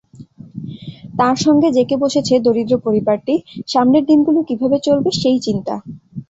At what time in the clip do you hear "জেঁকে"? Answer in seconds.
1.75-1.95